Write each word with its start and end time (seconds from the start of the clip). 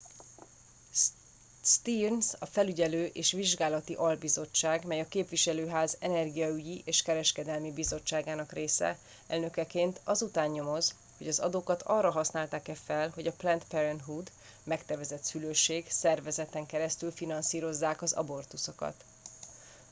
stearns 1.63 2.33
a 2.39 2.45
felügyelő 2.45 3.05
és 3.05 3.31
vizsgálati 3.31 3.93
albizottság- 3.93 4.85
mely 4.87 4.99
a 4.99 5.07
képviselőház 5.07 5.97
energiaügyi 5.99 6.81
és 6.85 7.01
kereskedelmi 7.01 7.71
bizottságának 7.71 8.51
része- 8.51 8.97
elnökeként 9.27 9.99
az 10.03 10.21
után 10.21 10.49
nyomoz 10.49 10.95
hogy 11.17 11.27
az 11.27 11.39
adókat 11.39 11.81
arra 11.81 12.11
használták-e 12.11 12.75
fel 12.75 13.09
hogy 13.09 13.27
a 13.27 13.33
planned 13.33 13.63
parenthood 13.63 14.31
megtervezett 14.63 15.23
szülőség 15.23 15.89
szervezeten 15.89 16.65
keresztül 16.65 17.11
finanszírozzák 17.11 18.01
az 18.01 18.11
abortuszokat 18.13 19.03